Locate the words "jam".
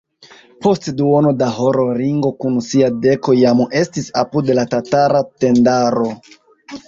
3.41-3.61